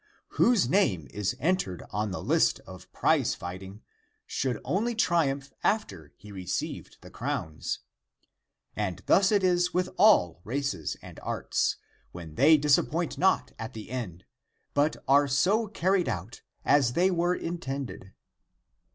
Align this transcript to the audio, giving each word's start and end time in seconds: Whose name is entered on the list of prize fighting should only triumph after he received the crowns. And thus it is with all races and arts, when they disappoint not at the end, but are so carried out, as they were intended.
Whose 0.29 0.67
name 0.67 1.07
is 1.11 1.35
entered 1.39 1.83
on 1.91 2.09
the 2.09 2.23
list 2.23 2.59
of 2.61 2.91
prize 2.91 3.35
fighting 3.35 3.83
should 4.25 4.59
only 4.65 4.95
triumph 4.95 5.53
after 5.63 6.11
he 6.17 6.31
received 6.31 6.97
the 7.01 7.11
crowns. 7.11 7.81
And 8.75 9.03
thus 9.05 9.31
it 9.31 9.43
is 9.43 9.75
with 9.75 9.89
all 9.97 10.41
races 10.43 10.97
and 11.03 11.19
arts, 11.21 11.75
when 12.13 12.33
they 12.33 12.57
disappoint 12.57 13.19
not 13.19 13.51
at 13.59 13.73
the 13.73 13.91
end, 13.91 14.25
but 14.73 14.95
are 15.07 15.27
so 15.27 15.67
carried 15.67 16.09
out, 16.09 16.41
as 16.65 16.93
they 16.93 17.11
were 17.11 17.35
intended. 17.35 18.11